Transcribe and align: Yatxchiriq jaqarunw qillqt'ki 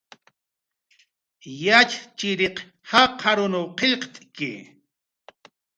Yatxchiriq 1.63 2.57
jaqarunw 2.89 3.63
qillqt'ki 3.77 4.51